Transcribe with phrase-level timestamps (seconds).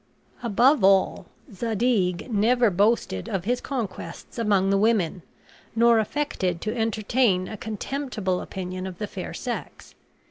[0.41, 5.21] Above all, Zadig never boasted of his conquests among the women,
[5.75, 9.93] nor affected to entertain a contemptible opinion of the fair sex.